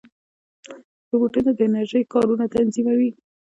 روبوټونه 1.11 1.51
د 1.53 1.59
انرژۍ 1.67 2.03
کارونه 2.13 2.45
تنظیموي. 2.55 3.09